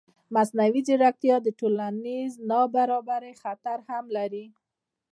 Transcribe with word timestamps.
مصنوعي 0.33 0.81
ځیرکتیا 0.87 1.35
د 1.43 1.47
ټولنیز 1.59 2.31
نابرابرۍ 2.49 3.33
خطر 3.43 3.77
هم 3.89 4.05
لري. 4.17 4.45